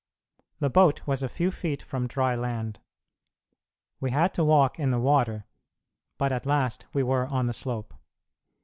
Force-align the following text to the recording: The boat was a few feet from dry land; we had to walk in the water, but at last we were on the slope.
The 0.57 0.71
boat 0.71 1.05
was 1.05 1.21
a 1.21 1.29
few 1.29 1.51
feet 1.51 1.79
from 1.83 2.07
dry 2.07 2.33
land; 2.33 2.79
we 3.99 4.09
had 4.09 4.33
to 4.33 4.43
walk 4.43 4.79
in 4.79 4.89
the 4.89 4.97
water, 4.99 5.45
but 6.17 6.31
at 6.31 6.47
last 6.47 6.87
we 6.91 7.03
were 7.03 7.27
on 7.27 7.45
the 7.45 7.53
slope. 7.53 7.93